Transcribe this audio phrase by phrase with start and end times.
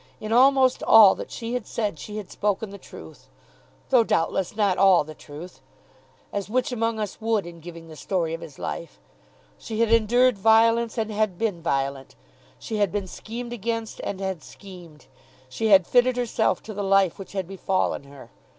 [0.19, 3.29] In almost all that she had said she had spoken the truth,
[3.91, 5.61] though doubtless not all the truth,
[6.33, 8.99] as which among us would in giving the story of his life?
[9.59, 12.15] She had endured violence, and had been violent.
[12.57, 15.05] She had been schemed against, and had schemed.
[15.49, 18.31] She had fitted herself to the life which had befallen her.